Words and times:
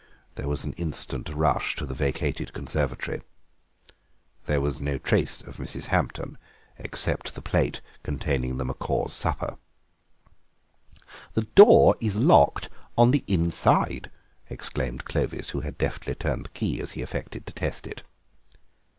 There 0.33 0.47
was 0.47 0.63
an 0.63 0.73
instant 0.77 1.29
rush 1.29 1.75
to 1.75 1.85
the 1.85 1.93
vacated 1.93 2.53
conservatory. 2.53 3.21
There 4.47 4.59
was 4.59 4.81
no 4.81 4.97
trace 4.97 5.41
of 5.43 5.57
Mrs. 5.57 5.89
Hampton 5.93 6.39
except 6.79 7.35
the 7.35 7.41
plate 7.43 7.81
containing 8.01 8.57
the 8.57 8.65
macaws' 8.65 9.13
supper. 9.13 9.59
"The 11.33 11.43
door 11.43 11.97
is 11.99 12.15
locked 12.15 12.67
on 12.97 13.11
the 13.11 13.23
inside!" 13.27 14.09
exclaimed 14.49 15.05
Clovis, 15.05 15.51
who 15.51 15.59
had 15.59 15.77
deftly 15.77 16.15
turned 16.15 16.45
the 16.45 16.49
key 16.49 16.81
as 16.81 16.93
he 16.93 17.03
affected 17.03 17.45
to 17.45 17.53
test 17.53 17.85
it. 17.85 18.01